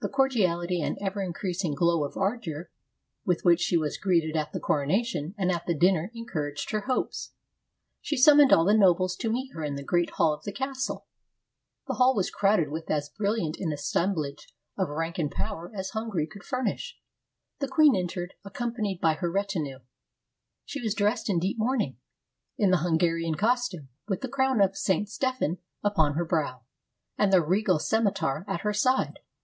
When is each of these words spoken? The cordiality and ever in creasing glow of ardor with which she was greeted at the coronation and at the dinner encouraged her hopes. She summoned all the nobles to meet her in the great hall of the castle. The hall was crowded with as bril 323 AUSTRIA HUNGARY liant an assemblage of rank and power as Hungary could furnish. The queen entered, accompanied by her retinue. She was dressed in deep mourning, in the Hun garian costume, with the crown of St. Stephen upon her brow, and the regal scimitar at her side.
The 0.00 0.10
cordiality 0.10 0.80
and 0.80 0.96
ever 1.00 1.22
in 1.22 1.32
creasing 1.32 1.74
glow 1.74 2.04
of 2.04 2.16
ardor 2.16 2.70
with 3.24 3.44
which 3.44 3.60
she 3.60 3.76
was 3.76 3.96
greeted 3.96 4.36
at 4.36 4.52
the 4.52 4.60
coronation 4.60 5.34
and 5.38 5.50
at 5.50 5.66
the 5.66 5.74
dinner 5.74 6.10
encouraged 6.14 6.70
her 6.70 6.82
hopes. 6.82 7.32
She 8.00 8.16
summoned 8.16 8.52
all 8.52 8.64
the 8.66 8.74
nobles 8.76 9.16
to 9.16 9.32
meet 9.32 9.52
her 9.54 9.64
in 9.64 9.74
the 9.74 9.82
great 9.82 10.10
hall 10.10 10.34
of 10.34 10.44
the 10.44 10.52
castle. 10.52 11.06
The 11.88 11.94
hall 11.94 12.14
was 12.14 12.30
crowded 12.30 12.68
with 12.68 12.88
as 12.90 13.08
bril 13.08 13.34
323 13.36 13.48
AUSTRIA 13.48 13.48
HUNGARY 13.48 13.52
liant 13.52 13.66
an 13.66 13.72
assemblage 13.72 14.54
of 14.76 14.88
rank 14.90 15.18
and 15.18 15.30
power 15.30 15.72
as 15.74 15.90
Hungary 15.90 16.26
could 16.28 16.44
furnish. 16.44 16.98
The 17.58 17.68
queen 17.68 17.96
entered, 17.96 18.34
accompanied 18.44 19.00
by 19.00 19.14
her 19.14 19.32
retinue. 19.32 19.78
She 20.64 20.80
was 20.82 20.94
dressed 20.94 21.30
in 21.30 21.40
deep 21.40 21.58
mourning, 21.58 21.96
in 22.58 22.70
the 22.70 22.76
Hun 22.84 22.98
garian 22.98 23.34
costume, 23.36 23.88
with 24.06 24.20
the 24.20 24.28
crown 24.28 24.60
of 24.60 24.76
St. 24.76 25.08
Stephen 25.08 25.58
upon 25.82 26.12
her 26.14 26.26
brow, 26.26 26.62
and 27.16 27.32
the 27.32 27.42
regal 27.42 27.78
scimitar 27.80 28.44
at 28.46 28.60
her 28.60 28.74
side. 28.74 29.20